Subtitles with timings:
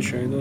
[0.00, 0.36] 谁呢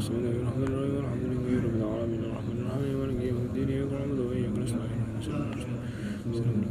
[0.00, 4.58] المسلمين والحمد لله والحمد لله رب العالمين الرحمن الرحيم مالك يوم الدين اياك نعبد واياك
[4.58, 5.52] نستعين اهدنا الصراط
[6.26, 6.70] المستقيم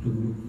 [0.00, 0.47] Thank you.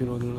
[0.00, 0.37] you know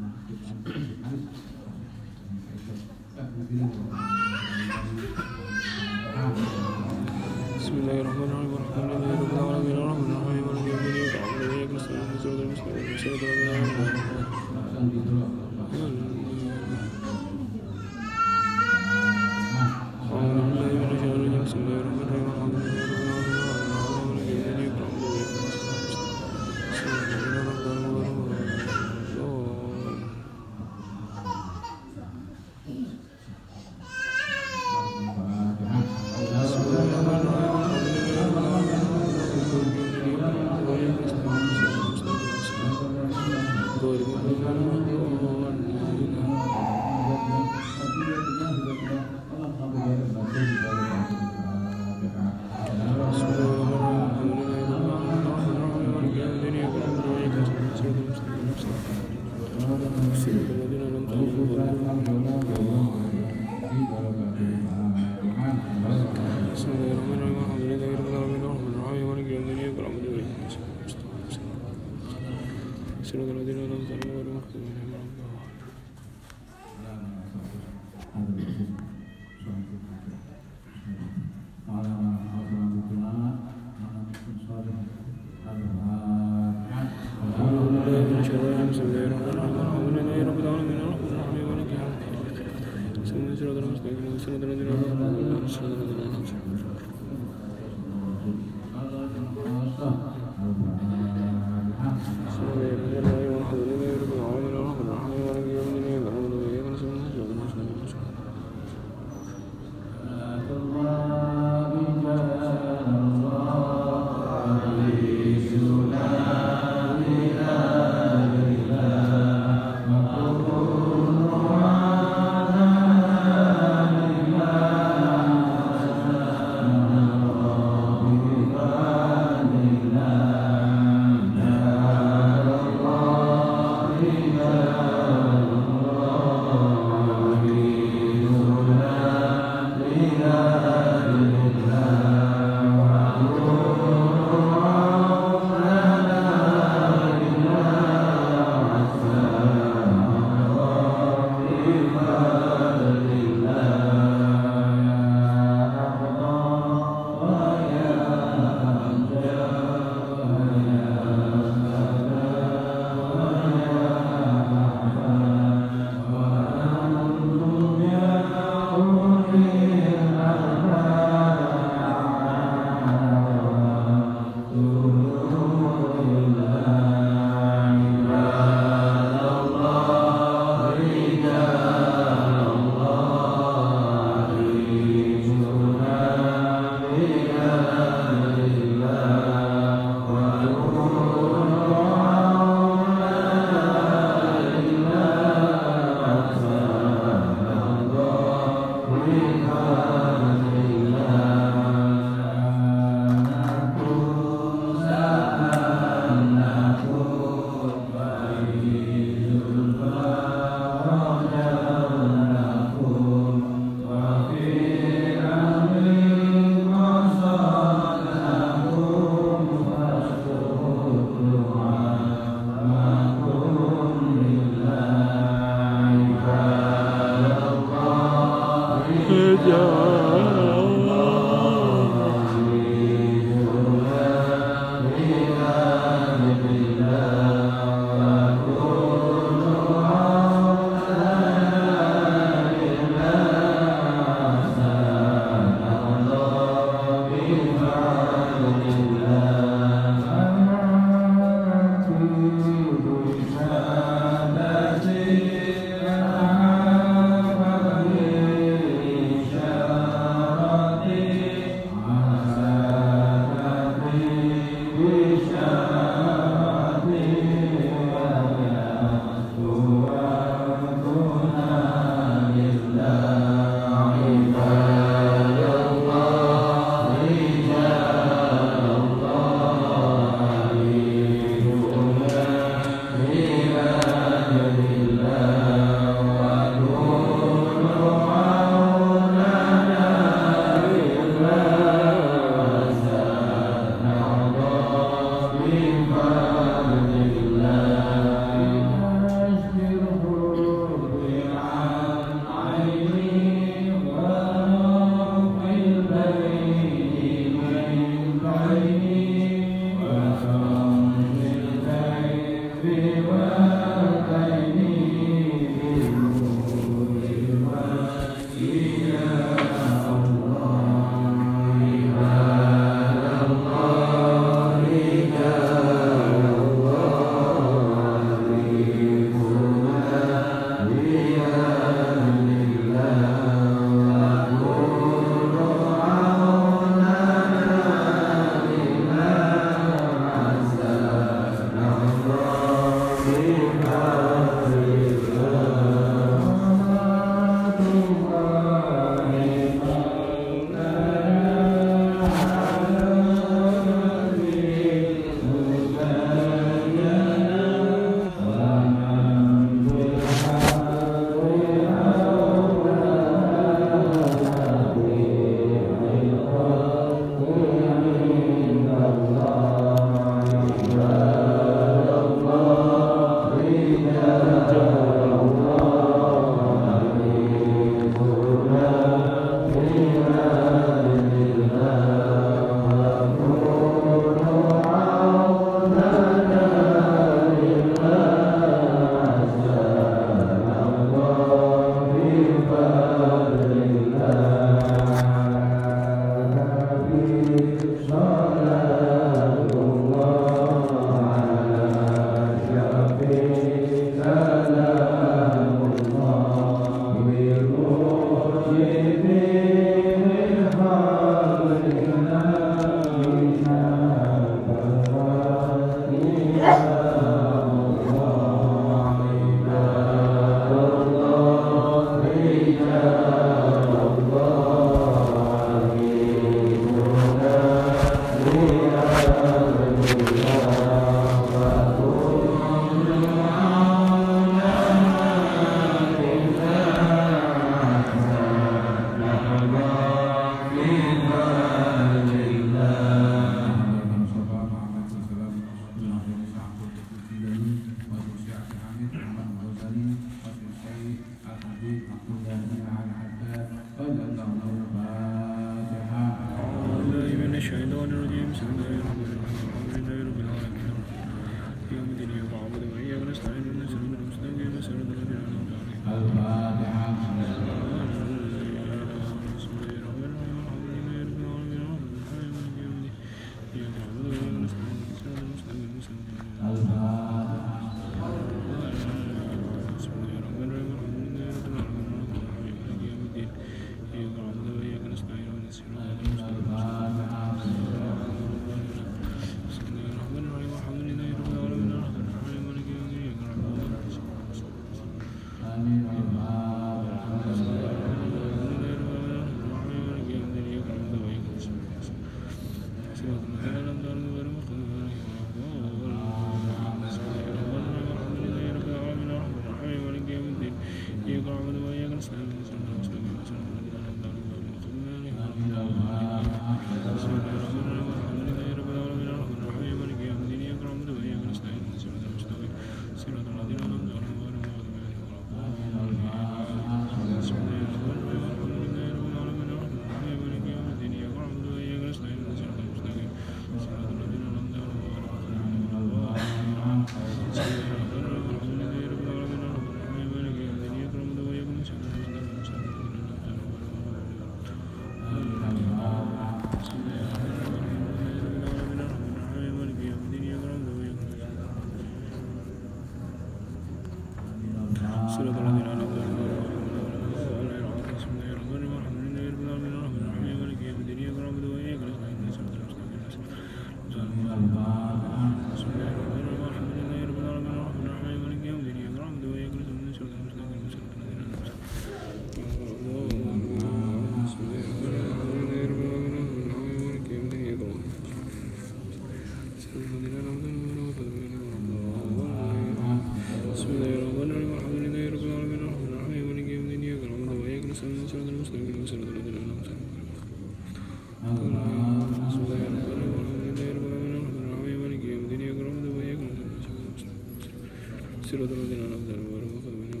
[598.32, 600.00] صراط الذين أنعمت عليهم غير المغضوب عليهم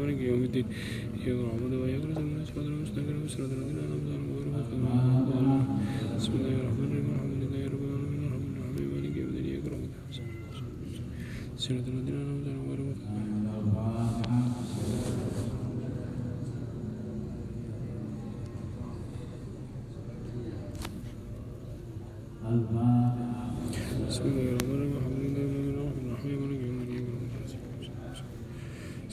[0.00, 0.66] ولا الضالين يوم الدين
[1.26, 5.62] إياك نعبد وإياك نستعين صراط المستقيم صراط الذين أنعمت عليهم غير المغضوب عليهم ولا الضالين
[6.16, 9.92] بسم الله الرحمن الرحيم الحمد لله رب العالمين الرحمن الرحيم مالك يوم الدين إياك نعبد
[11.64, 12.16] صراط الذين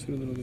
[0.05, 0.42] 0 de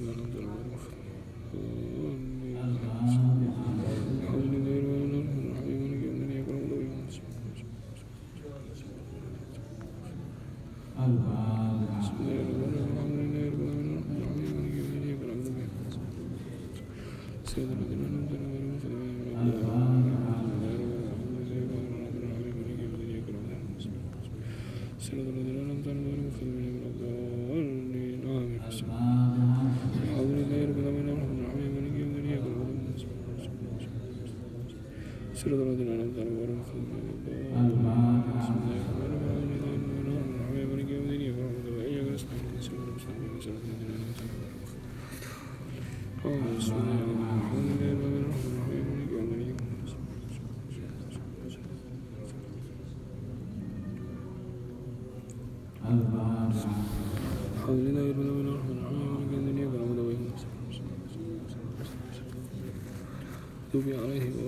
[63.81, 64.40] to be honest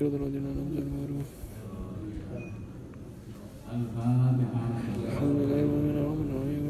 [0.00, 1.24] سيرة الذين أنعمت عليهم
[5.08, 6.69] الحمد لله ومن الرحمن الرحيم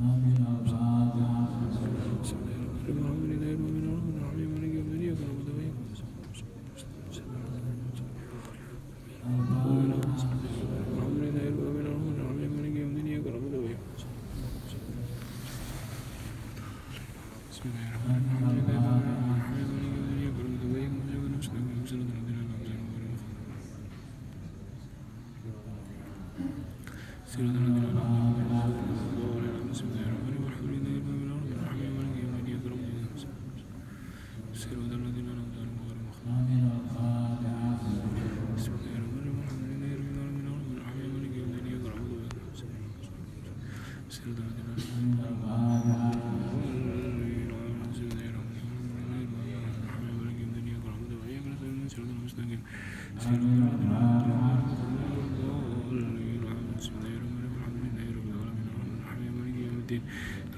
[0.00, 0.71] Amen.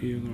[0.05, 0.34] you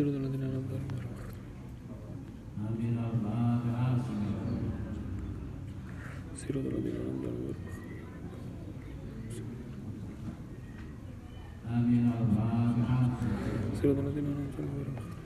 [0.00, 0.84] Sirotul Adina Ramdhan
[3.20, 4.06] Barakat
[6.40, 7.36] Sirotul Adina Ramdhan
[12.32, 13.12] Barakat
[13.76, 15.19] Sirotul Adina Ramdhan Barakat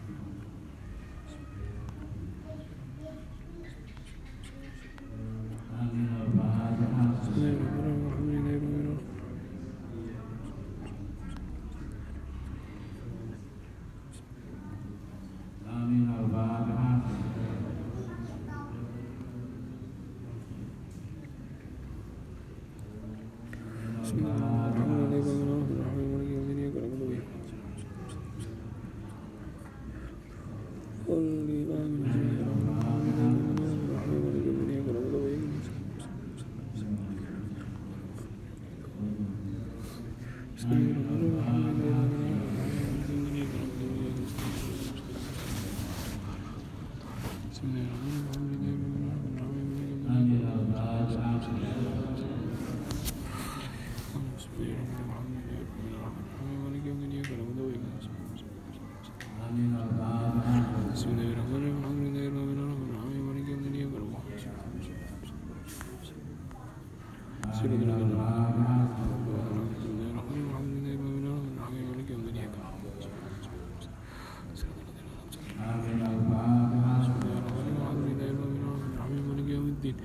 [79.84, 79.96] din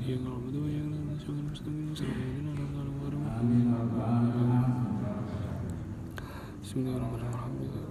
[0.00, 3.20] yang ngalamu yang nasional mustahil sebagai orang orang
[6.80, 7.85] orang orang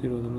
[0.00, 0.38] Gracias.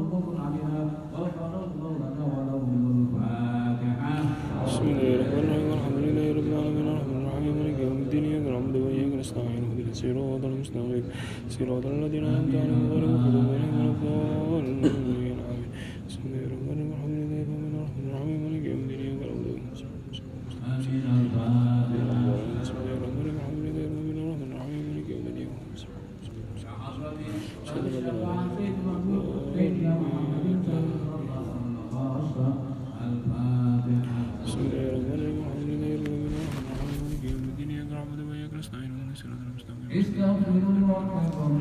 [0.00, 0.80] وقف عليها
[1.14, 4.14] غفر الله لنا ولهم الفاتحة
[4.66, 8.76] بسم الله الرحمن الرحيم الحمد لله رب العالمين الرحمن الرحيم مالك يوم الدين إياك نعبد
[8.84, 11.04] وإياك نستعين اهدنا الصراط المستقيم
[11.56, 15.68] صراط الذين أنعمت عليهم غير المغضوب عليهم ولا الضالين آمين
[16.08, 16.89] بسم الله الرحمن الرحيم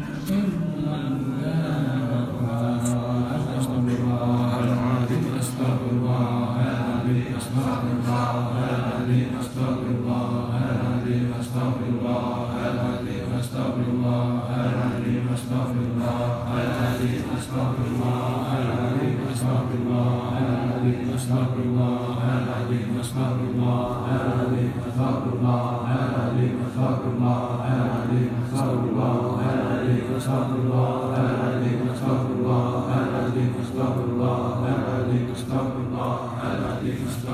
[0.09, 0.38] Mm.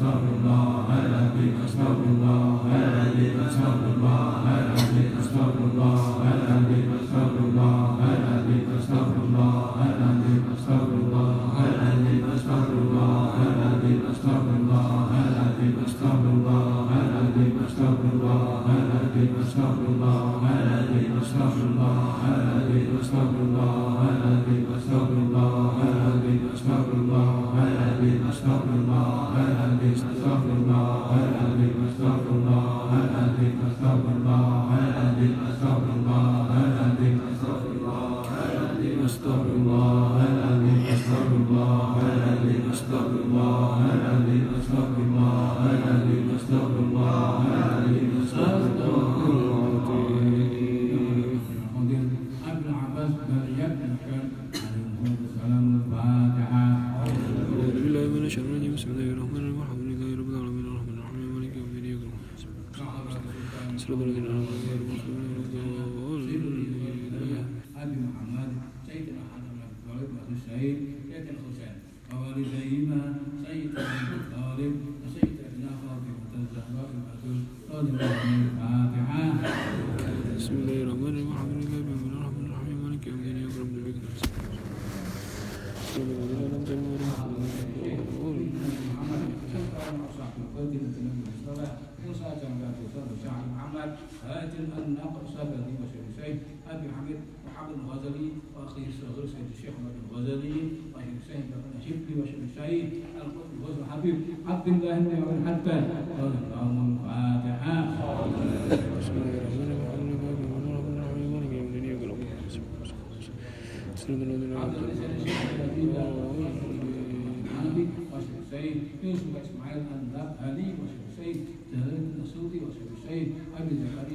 [0.00, 0.59] استغفر الله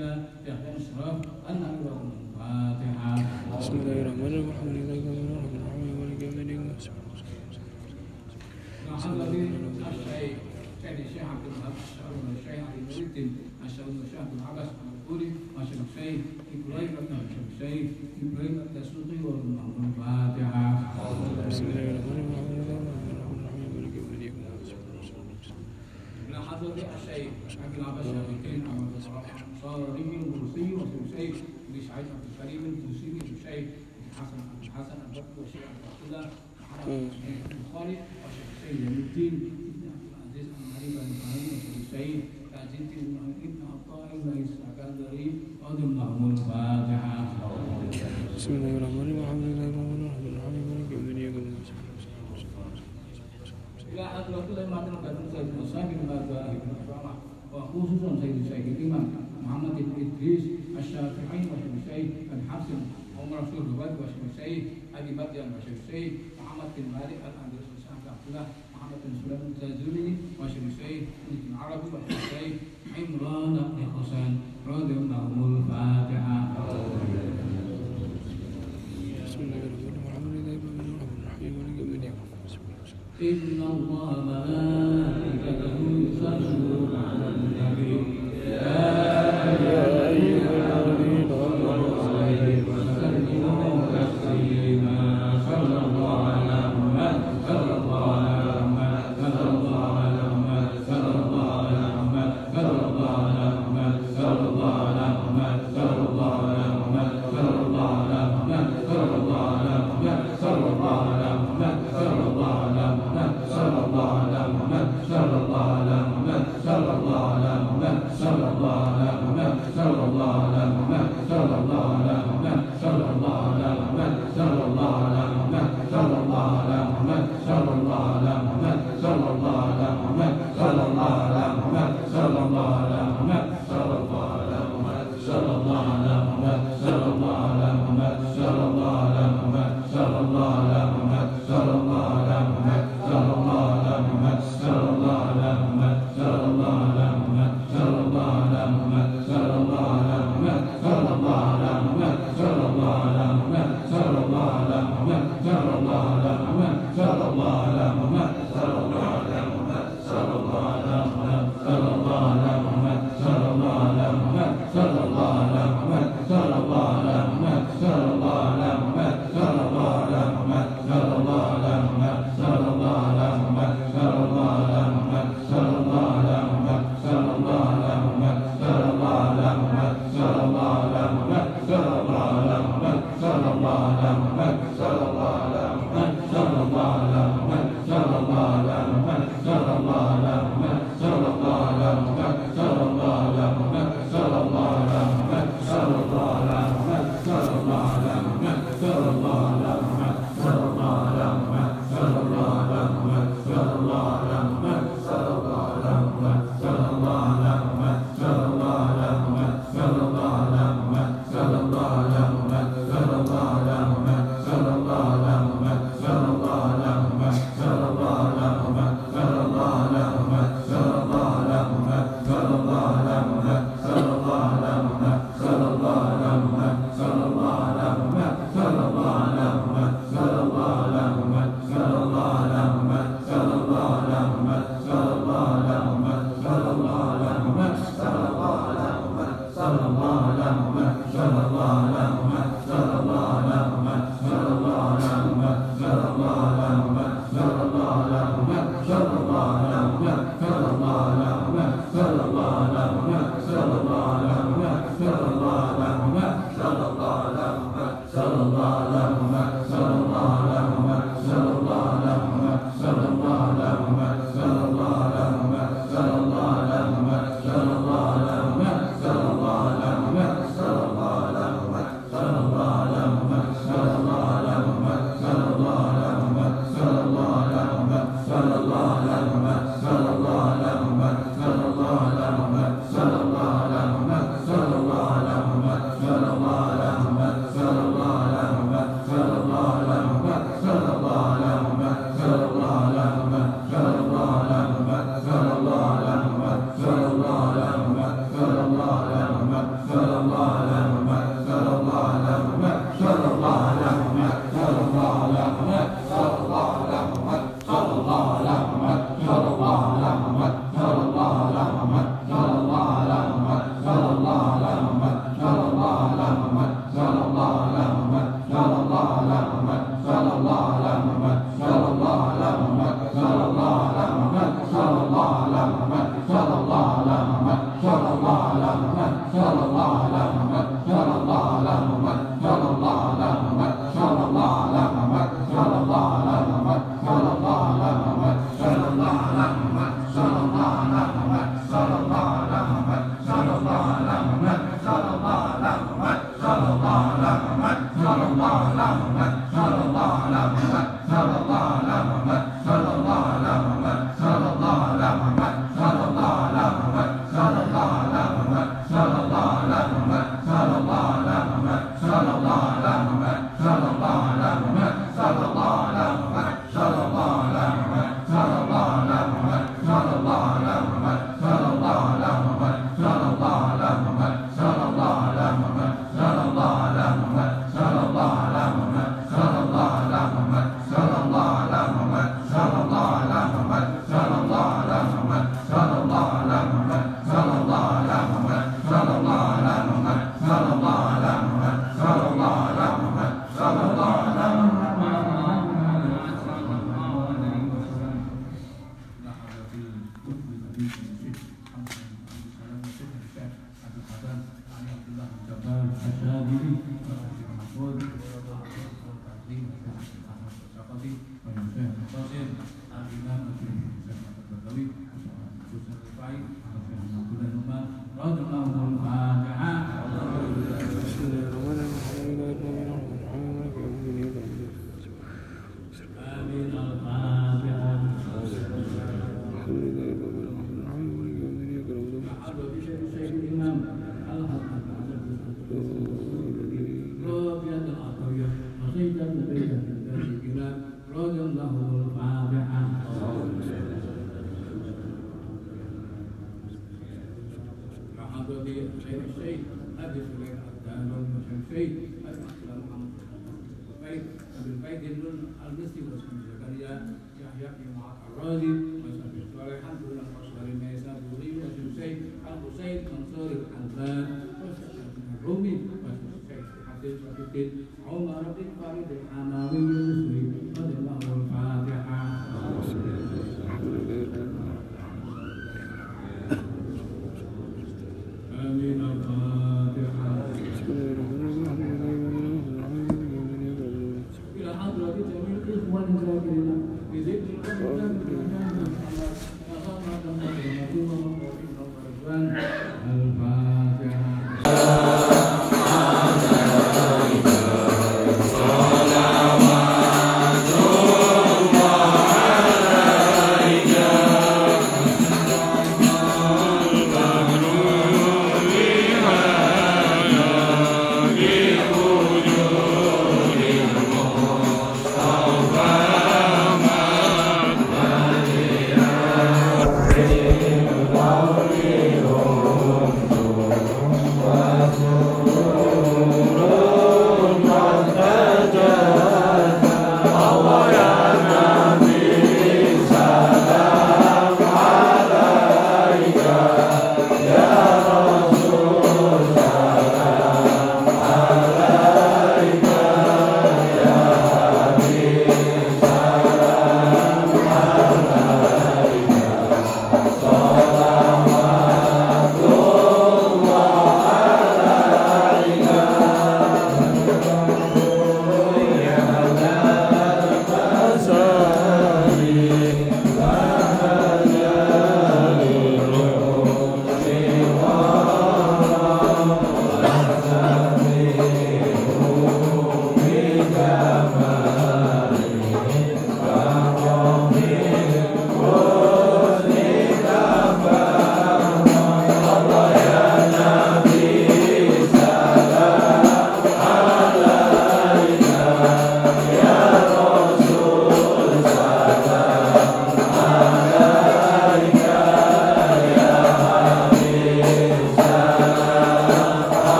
[0.00, 1.18] بسم الله الرحمن الرحيم الحمد لله رب إلى إحدى الأشراف
[1.50, 3.14] أن أقرأ الفاتحة.
[3.60, 4.48] بسم الله الرحمن الرحيم.
[4.48, 5.00] الحمد لله
[5.44, 5.94] رب العالمين.
[6.00, 6.62] مالك يوم الدين.
[6.80, 6.96] الشيخ
[11.04, 13.30] الشيخ عبد الوهاب الشعرون الشيخ علي بن الدين
[13.66, 16.20] الشعرون الشيخ عبد العباس المنصوري وشيخ الشيخ
[16.56, 17.12] إبراهيم بن
[17.52, 17.88] الشيخ
[18.22, 20.66] إبراهيم الدسوقي والفاتحه
[21.48, 22.88] بسم الله الرحمن الرحيم.
[26.48, 31.32] حضرة الشيخ عبد العباس الشيخ صار رجل بروسي وثلثي
[31.74, 33.68] مش عايز عبد الكريم البروسي مش شايف
[34.06, 36.30] الحسن عبد الحسن البكر وشيخ عبد الله
[37.50, 42.20] البخاري وشيخ زين الدين ابن عبد العزيز الغريب البخاري وشيخ سعيد
[42.54, 42.96] عزيزتي
[43.44, 45.26] ابن عطاء ابن السكندري
[45.64, 47.24] رضي الله عنه الفاتحه
[48.36, 49.66] بسم الله الرحمن الرحيم الحمد لله
[50.14, 51.54] رب العالمين الرحمن مالك يوم الدين
[53.92, 56.16] إلى آخر وقت لما تنقل سيدنا صاحب ما
[57.54, 60.44] وخصوصا سيد الشيخ الإمام محمد بن إدريس
[60.78, 62.80] الشافعي وشمسي بن حسن
[63.18, 64.52] عمر رسول الزبير وشمسي
[64.94, 66.02] أبي مريم وشمسي
[66.38, 70.08] محمد بن مالك الأندلس بن عبد الله محمد بن سلام الجزري
[70.40, 70.94] وشمسي
[71.30, 72.46] بن عربي وشمسي
[72.96, 74.32] عمران بن حسين
[74.68, 76.38] رضي الله عنه الفاتحة.
[83.20, 85.76] إن الله ملائكته
[86.16, 87.39] يصلون على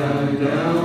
[0.00, 0.79] down, down.